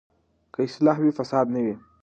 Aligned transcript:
که 0.53 0.59
اصلاح 0.67 0.97
وي، 1.01 1.11
فساد 1.17 1.45
نه 1.55 1.61
وي. 1.65 1.75